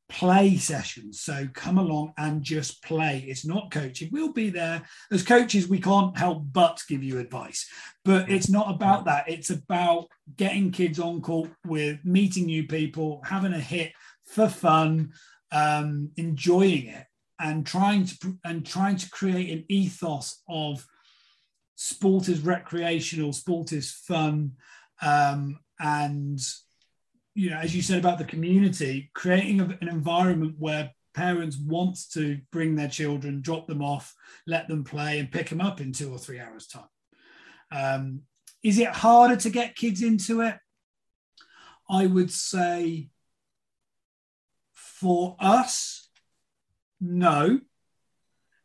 [0.09, 1.19] play sessions.
[1.19, 3.25] So come along and just play.
[3.27, 4.09] It's not coaching.
[4.11, 4.83] We'll be there.
[5.11, 7.69] As coaches we can't help but give you advice
[8.05, 9.27] but it's not about that.
[9.27, 13.91] It's about getting kids on court with meeting new people having a hit
[14.25, 15.11] for fun
[15.51, 17.05] um, enjoying it
[17.39, 20.85] and trying to and trying to create an ethos of
[21.77, 24.51] sport is recreational, sport is fun,
[25.01, 26.39] um, and
[27.35, 32.39] you know, as you said about the community, creating an environment where parents want to
[32.51, 34.15] bring their children, drop them off,
[34.47, 36.89] let them play, and pick them up in two or three hours' time.
[37.71, 38.21] Um,
[38.63, 40.57] is it harder to get kids into it?
[41.87, 43.09] I would say
[44.73, 46.09] for us,
[46.99, 47.59] no,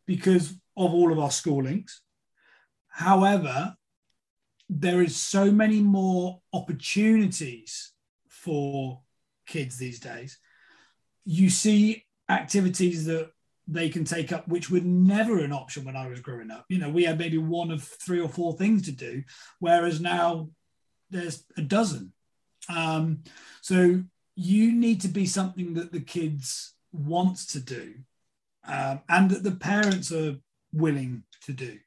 [0.06, 1.90] because of all of our schoolings.
[2.92, 3.74] However,
[4.68, 7.92] there is so many more opportunities
[8.28, 9.00] for
[9.46, 10.38] kids these days.
[11.24, 13.30] You see activities that
[13.68, 16.64] they can take up, which were never an option when I was growing up.
[16.68, 19.22] You know, we had maybe one of three or four things to do,
[19.58, 20.50] whereas now
[21.10, 22.12] there's a dozen
[22.68, 23.24] Um,
[23.60, 24.02] so
[24.34, 27.94] you need to be something that the kids want to do
[28.66, 30.36] um, and that the parents are
[30.72, 31.78] willing to do.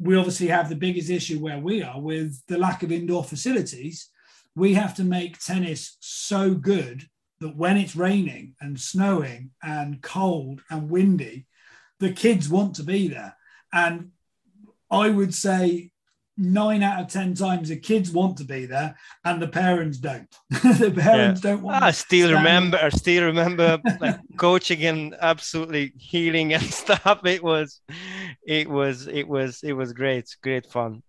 [0.00, 4.08] We obviously have the biggest issue where we are with the lack of indoor facilities.
[4.56, 7.06] We have to make tennis so good
[7.40, 11.46] that when it's raining and snowing and cold and windy,
[11.98, 13.36] the kids want to be there.
[13.72, 14.12] And
[14.90, 15.90] I would say
[16.40, 20.26] nine out of ten times the kids want to be there and the parents don't.
[20.48, 21.50] the parents yeah.
[21.50, 21.82] don't want.
[21.82, 22.78] I still remember.
[22.78, 27.20] I still remember like coaching and absolutely healing and stuff.
[27.24, 27.80] It was,
[28.42, 30.34] it was, it was, it was great.
[30.42, 31.02] Great fun.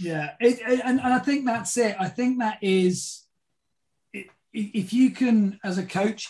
[0.00, 1.94] Yeah, it, it, and, and I think that's it.
[2.00, 3.22] I think that is,
[4.12, 6.28] it, if you can, as a coach,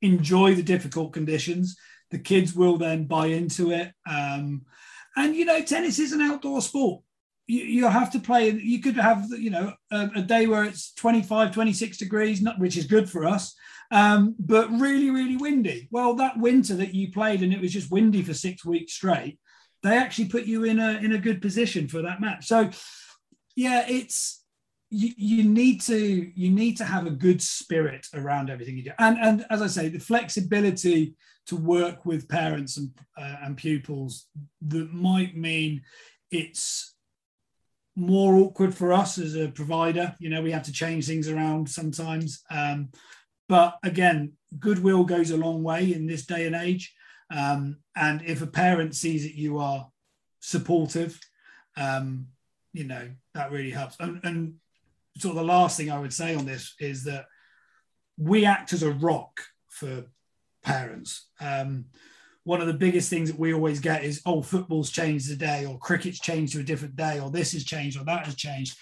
[0.00, 1.76] enjoy the difficult conditions,
[2.10, 3.92] the kids will then buy into it.
[4.10, 4.64] Um,
[5.14, 7.02] and you know, tennis is an outdoor sport
[7.52, 10.92] you, you have to play you could have you know a, a, day where it's
[10.94, 13.54] 25 26 degrees not, which is good for us
[13.90, 15.88] um, but really really windy.
[15.90, 19.38] Well that winter that you played and it was just windy for six weeks straight
[19.82, 22.46] they actually put you in a in a good position for that match.
[22.46, 22.70] So
[23.54, 24.44] yeah it's
[24.88, 28.92] you, you need to you need to have a good spirit around everything you do.
[28.98, 31.14] And and as i say the flexibility
[31.46, 34.26] to work with parents and uh, and pupils
[34.62, 35.82] that might mean
[36.30, 36.94] it's
[37.94, 40.14] more awkward for us as a provider.
[40.18, 42.42] You know, we have to change things around sometimes.
[42.50, 42.90] Um,
[43.48, 46.94] but again, goodwill goes a long way in this day and age.
[47.30, 49.88] Um, and if a parent sees that you are
[50.40, 51.18] supportive,
[51.76, 52.28] um,
[52.72, 53.96] you know, that really helps.
[54.00, 54.54] And, and
[55.18, 57.26] sort of the last thing I would say on this is that
[58.16, 60.04] we act as a rock for
[60.62, 61.28] parents.
[61.40, 61.86] Um,
[62.44, 65.78] one of the biggest things that we always get is, oh, football's changed today, or
[65.78, 68.76] cricket's changed to a different day, or this has changed, or that has changed.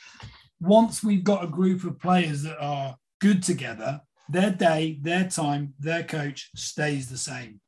[0.60, 5.74] Once we've got a group of players that are good together, their day, their time,
[5.78, 7.60] their coach stays the same.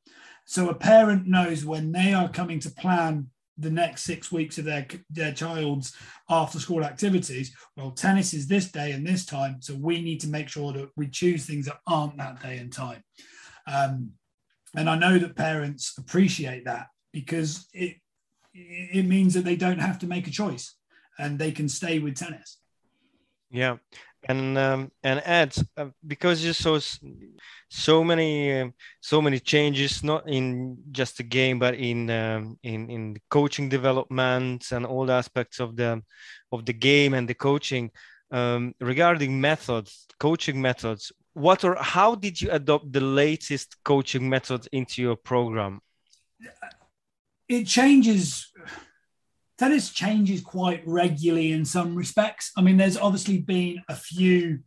[0.46, 3.28] So a parent knows when they are coming to plan
[3.58, 5.94] the next six weeks of their, their child's
[6.28, 9.56] after school activities, well, tennis is this day and this time.
[9.60, 12.72] So we need to make sure that we choose things that aren't that day and
[12.72, 13.02] time.
[13.66, 14.12] Um,
[14.76, 17.96] and I know that parents appreciate that because it
[18.54, 20.74] it means that they don't have to make a choice
[21.18, 22.58] and they can stay with tennis.
[23.50, 23.76] Yeah,
[24.28, 26.78] and um, and Ed, uh, because you saw
[27.68, 28.68] so many uh,
[29.00, 34.72] so many changes, not in just the game, but in um, in in coaching development
[34.72, 36.02] and all the aspects of the
[36.50, 37.90] of the game and the coaching.
[38.30, 44.68] Um, regarding methods, coaching methods, what or how did you adopt the latest coaching methods
[44.72, 45.80] into your program?
[47.48, 48.50] It changes.
[49.58, 52.50] Tennis changes quite regularly in some respects.
[52.56, 54.60] I mean, there's obviously been a few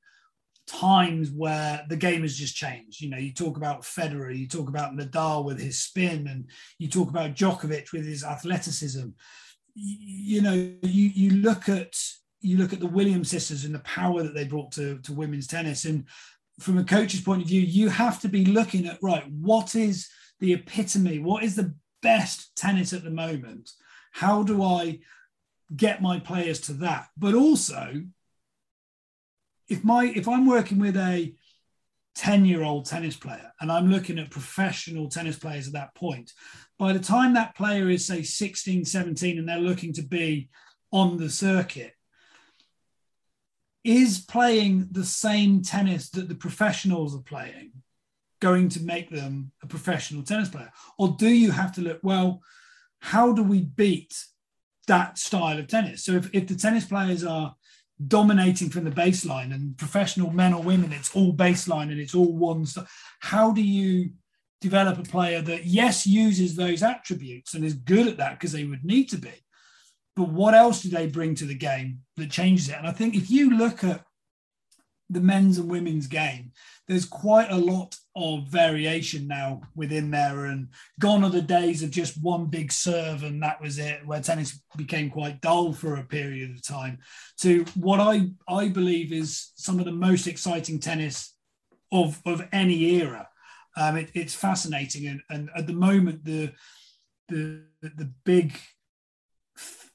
[0.67, 3.01] times where the game has just changed.
[3.01, 6.49] You know, you talk about Federer, you talk about Nadal with his spin, and
[6.80, 9.10] you talk about Djokovic with his athleticism.
[9.75, 11.93] You, you know, you you look at
[12.41, 15.47] you look at the Williams sisters and the power that they brought to, to women's
[15.47, 16.06] tennis, and
[16.59, 20.07] from a coach's point of view, you have to be looking at right, what is
[20.39, 21.19] the epitome?
[21.19, 23.69] What is the best tennis at the moment?
[24.13, 24.99] How do I
[25.75, 27.07] get my players to that?
[27.17, 28.03] But also,
[29.67, 31.33] if my if I'm working with a
[32.15, 36.31] 10 year old tennis player and I'm looking at professional tennis players at that point,
[36.79, 40.49] by the time that player is, say, 16, 17, and they're looking to be
[40.91, 41.94] on the circuit,
[43.86, 47.71] is playing the same tennis that the professionals are playing
[48.41, 50.71] going to make them a professional tennis player?
[50.98, 52.41] Or do you have to look, well,
[53.00, 54.13] how do we beat
[54.88, 56.04] that style of tennis?
[56.04, 57.56] So if, if the tennis players are
[58.08, 62.34] dominating from the baseline and professional men or women, it's all baseline and it's all
[62.34, 64.12] one stuff, how do you
[64.62, 68.65] develop a player that, yes, uses those attributes and is good at that because they
[68.65, 69.44] would need to be?
[70.15, 72.78] But what else do they bring to the game that changes it?
[72.78, 74.06] And I think if you look at
[75.10, 76.52] the men's and women's game,
[76.87, 80.46] there's quite a lot of variation now within there.
[80.46, 80.69] And
[81.00, 84.62] gone are the days of just one big serve and that was it, where tennis
[84.77, 87.00] became quite dull for a period of time,
[87.42, 91.33] to what I, I believe is some of the most exciting tennis
[91.92, 93.27] of, of any era.
[93.77, 95.08] Um, it, it's fascinating.
[95.08, 96.54] And, and at the moment, the,
[97.27, 98.58] the, the big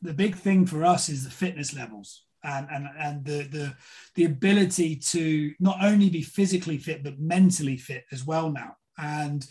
[0.03, 3.75] the big thing for us is the fitness levels and and and the the
[4.15, 9.47] the ability to not only be physically fit but mentally fit as well now and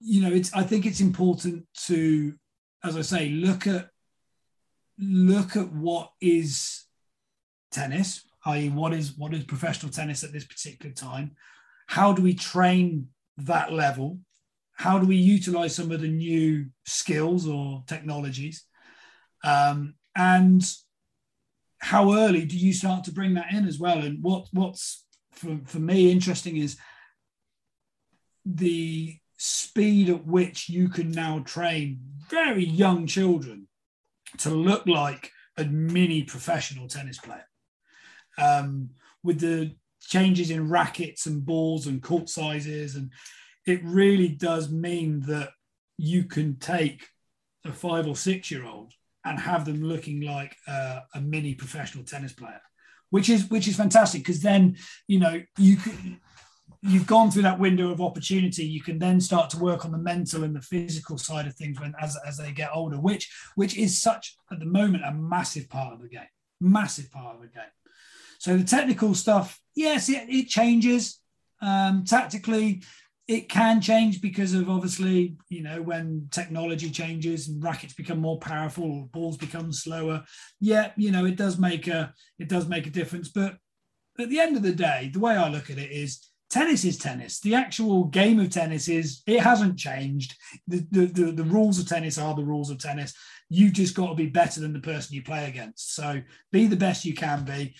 [0.00, 2.34] you know it's i think it's important to
[2.82, 3.88] as i say look at
[4.98, 6.84] look at what is
[7.70, 11.32] tennis i.e., what is what is professional tennis at this particular time?
[11.86, 13.08] How do we train
[13.38, 14.18] that level?
[14.74, 18.64] How do we utilize some of the new skills or technologies?
[19.44, 20.62] Um, and
[21.78, 23.98] how early do you start to bring that in as well?
[23.98, 26.76] And what what's for, for me interesting is
[28.44, 31.98] the speed at which you can now train
[32.30, 33.66] very young children
[34.38, 37.48] to look like a mini professional tennis player.
[38.38, 38.90] Um,
[39.24, 43.10] with the changes in rackets and balls and court sizes, and
[43.66, 45.50] it really does mean that
[45.98, 47.08] you can take
[47.64, 48.92] a five or six year old
[49.24, 52.60] and have them looking like a mini professional tennis player,
[53.10, 56.20] which is which is fantastic because then you know you can
[56.82, 58.64] you've gone through that window of opportunity.
[58.64, 61.80] You can then start to work on the mental and the physical side of things
[61.80, 65.68] when as, as they get older which which is such at the moment a massive
[65.68, 66.26] part of the game
[66.60, 67.62] massive part of the game.
[68.38, 71.20] So the technical stuff yes it, it changes
[71.60, 72.82] um, tactically
[73.32, 78.38] it can change because of obviously you know when technology changes and rackets become more
[78.38, 80.22] powerful or balls become slower
[80.60, 83.56] yeah you know it does make a it does make a difference but
[84.18, 86.98] at the end of the day the way i look at it is tennis is
[86.98, 87.40] tennis.
[87.40, 90.36] The actual game of tennis is it hasn't changed.
[90.68, 93.14] The, the, the, the, rules of tennis are the rules of tennis.
[93.48, 95.94] You've just got to be better than the person you play against.
[95.94, 96.20] So
[96.52, 97.74] be the best you can be.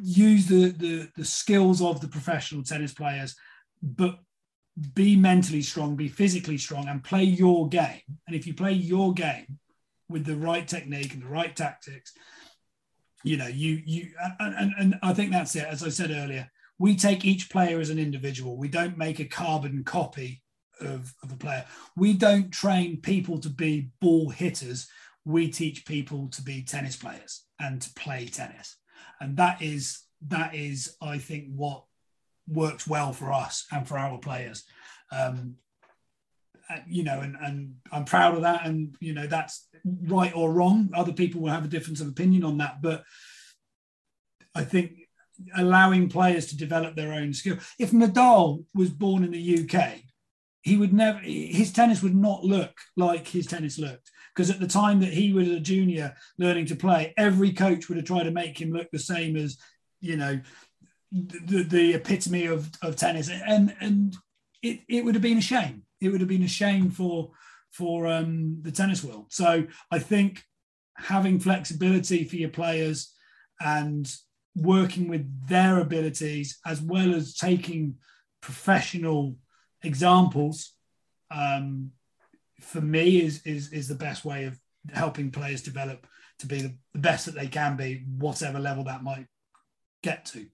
[0.00, 3.34] Use the, the, the skills of the professional tennis players,
[3.82, 4.20] but
[4.94, 8.00] be mentally strong, be physically strong, and play your game.
[8.26, 9.58] And if you play your game
[10.08, 12.12] with the right technique and the right tactics,
[13.24, 15.64] you know, you you and, and, and I think that's it.
[15.64, 18.56] As I said earlier, we take each player as an individual.
[18.56, 20.42] We don't make a carbon copy
[20.80, 21.64] of, of a player.
[21.96, 24.88] We don't train people to be ball hitters.
[25.24, 28.76] We teach people to be tennis players and to play tennis.
[29.20, 31.84] And that is that is, I think, what
[32.48, 34.64] works well for us and for our players.
[35.12, 35.56] Um,
[36.88, 38.66] you know, and, and I'm proud of that.
[38.66, 40.90] And, you know, that's right or wrong.
[40.94, 42.82] Other people will have a difference of opinion on that.
[42.82, 43.04] But
[44.54, 44.92] I think
[45.56, 47.58] allowing players to develop their own skill.
[47.78, 50.00] If Nadal was born in the UK,
[50.62, 54.66] he would never his tennis would not look like his tennis looked because at the
[54.66, 58.32] time that he was a junior learning to play, every coach would have tried to
[58.32, 59.58] make him look the same as
[60.00, 60.40] you know
[61.46, 64.16] the, the epitome of, of tennis, and and
[64.62, 65.82] it, it would have been a shame.
[66.00, 67.30] It would have been a shame for
[67.72, 69.26] for um, the tennis world.
[69.30, 70.42] So I think
[70.96, 73.12] having flexibility for your players
[73.60, 74.10] and
[74.54, 77.96] working with their abilities as well as taking
[78.40, 79.36] professional
[79.82, 80.72] examples
[81.30, 81.90] um,
[82.60, 84.58] for me is, is is the best way of
[84.94, 86.06] helping players develop
[86.38, 89.26] to be the, the best that they can be whatever level that might
[90.02, 90.46] get to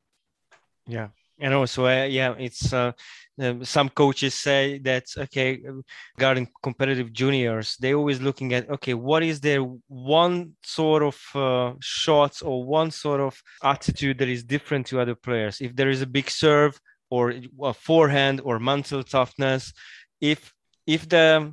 [0.86, 1.08] yeah.
[1.40, 2.92] And also uh, yeah it's uh,
[3.40, 5.60] um, some coaches say that okay
[6.16, 11.72] regarding competitive juniors they always looking at okay what is their one sort of uh,
[11.80, 15.60] shots or one sort of attitude that is different to other players?
[15.60, 16.78] If there is a big serve
[17.10, 19.72] or a forehand or mental toughness
[20.20, 20.52] if
[20.86, 21.52] if the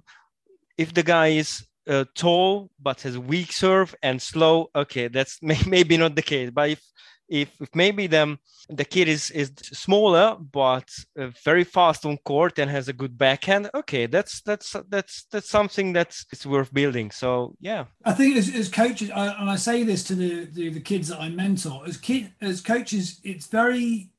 [0.78, 5.60] if the guy is uh, tall but has weak serve and slow okay that's may,
[5.66, 6.52] maybe not the case.
[6.52, 6.82] But if
[7.30, 8.38] if, if maybe the,
[8.70, 13.18] the kid is, is smaller but uh, very fast on court and has a good
[13.18, 17.12] backhand okay that's that's that's that's something that's it's worth building.
[17.12, 17.86] So yeah.
[18.04, 21.10] I think as, as coaches I, and i say this to the, the, the kids
[21.10, 24.12] that i mentor as kid as coaches it's very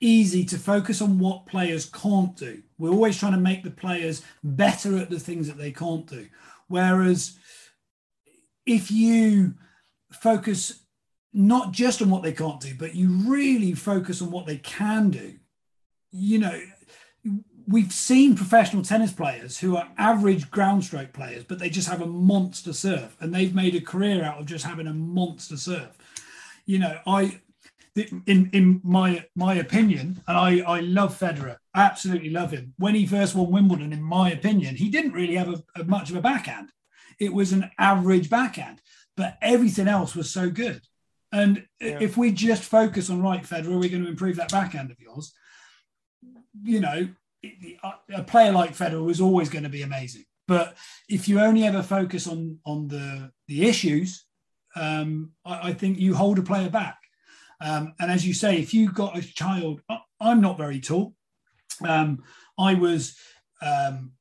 [0.00, 2.62] easy to focus on what players can't do.
[2.78, 6.26] We're always trying to make the players better at the things that they can't do.
[6.68, 7.38] Whereas
[8.64, 9.54] if you
[10.10, 10.80] focus
[11.32, 15.10] not just on what they can't do, but you really focus on what they can
[15.10, 15.36] do.
[16.10, 16.60] You know,
[17.68, 22.02] we've seen professional tennis players who are average ground stroke players, but they just have
[22.02, 25.96] a monster serve and they've made a career out of just having a monster serve.
[26.66, 27.40] You know, I
[27.96, 32.74] in in my my opinion, and I I love Federer, absolutely love him.
[32.78, 36.10] When he first won Wimbledon, in my opinion, he didn't really have a, a much
[36.10, 36.70] of a backhand.
[37.18, 38.80] It was an average backhand,
[39.16, 40.82] but everything else was so good.
[41.32, 41.98] And yeah.
[42.00, 45.32] if we just focus on right, Federer, we're going to improve that backhand of yours.
[46.62, 47.08] You know,
[48.12, 50.24] a player like Federer is always going to be amazing.
[50.48, 50.76] But
[51.08, 54.24] if you only ever focus on on the the issues,
[54.74, 56.98] um, I, I, think you hold a player back.
[57.60, 59.80] Um, and as you say, if you've got a child,
[60.20, 61.14] I'm not very tall.
[61.86, 62.24] Um,
[62.58, 63.16] I was
[63.62, 64.12] um,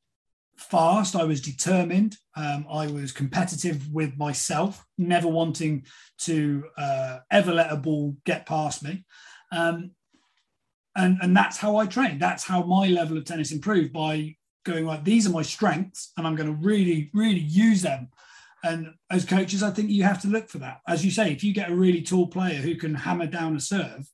[0.59, 1.15] fast.
[1.15, 2.17] I was determined.
[2.35, 5.85] Um, I was competitive with myself, never wanting
[6.19, 9.05] to uh, ever let a ball get past me.
[9.51, 9.91] Um,
[10.95, 12.21] and, and that's how I trained.
[12.21, 14.35] That's how my level of tennis improved by
[14.65, 18.09] going like these are my strengths, and I'm going to really, really use them.
[18.63, 20.81] And as coaches, I think you have to look for that.
[20.87, 23.59] As you say, if you get a really tall player who can hammer down a
[23.59, 24.05] serve,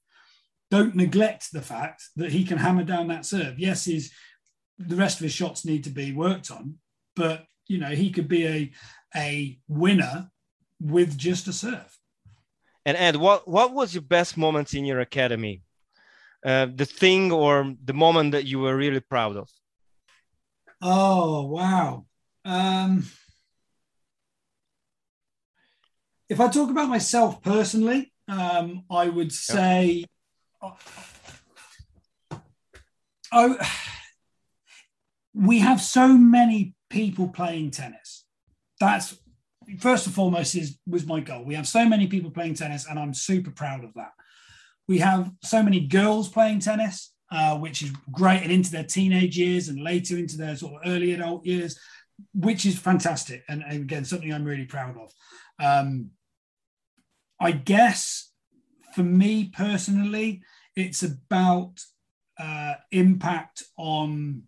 [0.70, 3.60] don't neglect the fact that he can hammer down that serve.
[3.60, 4.12] Yes, his
[4.78, 6.76] the rest of his shots need to be worked on,
[7.16, 8.72] but you know he could be a
[9.16, 10.30] a winner
[10.80, 11.98] with just a serve.
[12.86, 15.62] And Ed, what what was your best moment in your academy?
[16.46, 19.50] Uh, the thing or the moment that you were really proud of?
[20.82, 22.06] Oh wow!
[22.44, 23.06] Um,
[26.30, 30.06] if I talk about myself personally, um, I would say.
[30.62, 30.80] Yep.
[33.32, 33.58] Oh,
[35.36, 38.26] we have so many people playing tennis.
[38.80, 39.18] That's
[39.80, 41.44] first and foremost is was my goal.
[41.44, 44.12] We have so many people playing tennis, and I'm super proud of that.
[44.88, 49.38] We have so many girls playing tennis, uh, which is great, and into their teenage
[49.38, 51.78] years and later into their sort of early adult years,
[52.34, 55.12] which is fantastic, and, and again something I'm really proud of.
[55.60, 56.12] Um,
[57.40, 58.32] I guess
[58.94, 60.42] for me personally,
[60.76, 61.82] it's about
[62.40, 64.44] uh, impact on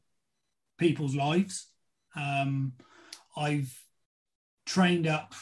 [0.77, 1.67] people's lives.
[2.15, 2.73] Um,
[3.35, 3.73] I've
[4.65, 5.33] trained up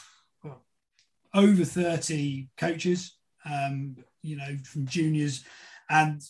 [1.34, 5.44] over 30 coaches, um, you know, from juniors.
[5.90, 6.20] And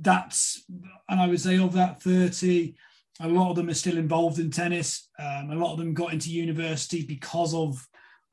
[0.00, 0.64] that's,
[1.08, 2.74] and I would say of that 30,
[3.20, 5.08] a lot of them are still involved in tennis.
[5.18, 7.86] Um, a lot of them got into university because of,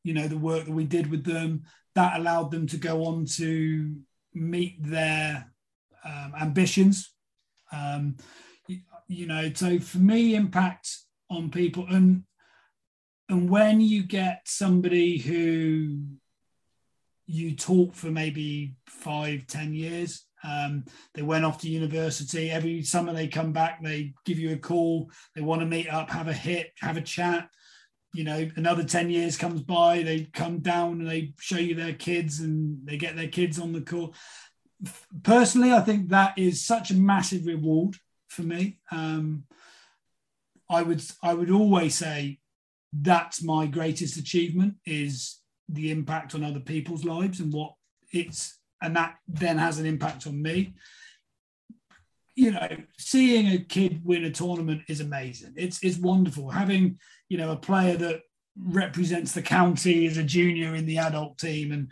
[0.04, 1.64] you know, the work that we did with them.
[1.96, 3.96] That allowed them to go on to
[4.34, 5.52] meet their
[6.06, 7.14] um, ambitions.
[9.10, 10.90] You know so for me impact
[11.30, 11.86] on people.
[11.90, 12.24] And
[13.28, 16.00] and when you get somebody who
[17.26, 23.14] you talk for maybe five ten years um, they went off to university every summer
[23.14, 26.34] they come back they give you a call they want to meet up have a
[26.34, 27.50] hit have a chat
[28.14, 31.94] you know another 10 years comes by they come down and they show you their
[31.94, 34.14] kids and they get their kids on the call
[35.24, 37.96] personally i think that is such a massive reward
[38.30, 38.80] for me.
[38.92, 39.44] Um,
[40.70, 42.40] I would I would always say
[42.94, 47.74] that's my greatest achievement is the impact on other people's lives and what
[48.12, 50.74] it's and that then has an impact on me.
[52.36, 55.54] You know, seeing a kid win a tournament is amazing.
[55.58, 56.50] It's it's wonderful.
[56.50, 58.22] Having, you know, a player that
[58.58, 61.92] represents the county as a junior in the adult team and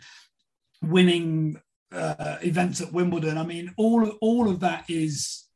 [0.82, 1.60] winning
[1.92, 3.36] uh, events at Wimbledon.
[3.36, 5.47] I mean, all all of that is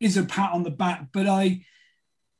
[0.00, 1.64] is a pat on the back, but I,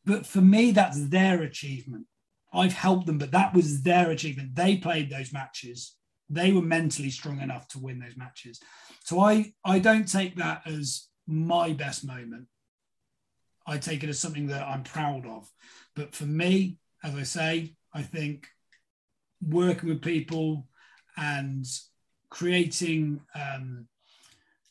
[0.04, 2.06] but for me, that's their achievement.
[2.52, 4.54] I've helped them, but that was their achievement.
[4.54, 5.94] They played those matches.
[6.30, 8.60] They were mentally strong enough to win those matches.
[9.04, 12.46] So I, I don't take that as my best moment.
[13.66, 15.50] I take it as something that I'm proud of.
[15.94, 18.46] But for me, as I say, I think
[19.42, 20.66] working with people
[21.16, 21.66] and
[22.30, 23.86] creating um,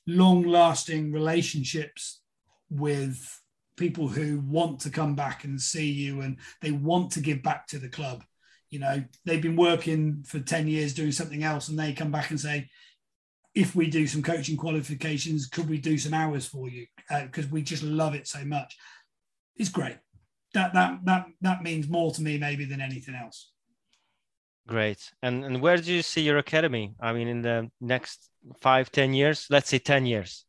[0.07, 2.21] long lasting relationships
[2.69, 3.41] with
[3.77, 7.67] people who want to come back and see you and they want to give back
[7.67, 8.23] to the club.
[8.69, 12.31] You know, they've been working for 10 years doing something else and they come back
[12.31, 12.69] and say,
[13.55, 16.85] if we do some coaching qualifications, could we do some hours for you?
[17.09, 18.77] Because uh, we just love it so much.
[19.55, 19.97] It's great.
[20.53, 23.51] That, that, that, that means more to me maybe than anything else.
[24.67, 25.11] Great.
[25.23, 26.93] And, and where do you see your academy?
[26.99, 28.29] I mean, in the next
[28.61, 30.45] five, ten years, let's say 10 years.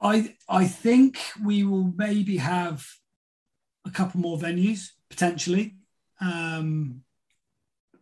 [0.00, 2.86] I I think we will maybe have
[3.86, 5.76] a couple more venues potentially.
[6.20, 7.02] Um,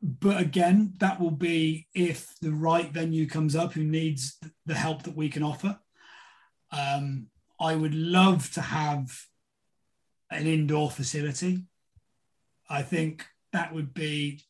[0.02, 5.04] but again, that will be if the right venue comes up who needs the help
[5.04, 5.78] that we can offer.
[6.72, 7.28] Um,
[7.60, 9.26] I would love to have
[10.30, 11.64] an indoor facility.
[12.68, 14.40] I think that would be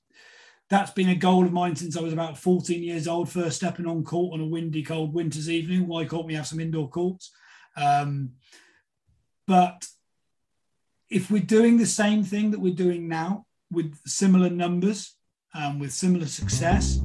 [0.73, 3.87] that's been a goal of mine since I was about 14 years old, first stepping
[3.87, 5.87] on court on a windy, cold winter's evening.
[5.87, 7.31] Why can't we have some indoor courts?
[7.77, 8.31] Um,
[9.47, 9.87] but
[11.11, 15.15] if we're doing the same thing that we're doing now with similar numbers,
[15.55, 17.01] um, with similar success,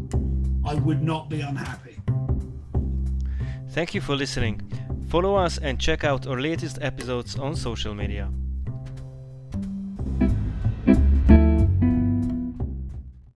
[0.66, 2.00] I would not be unhappy.
[3.72, 4.62] Thank you for listening.
[5.10, 8.32] Follow us and check out our latest episodes on social media.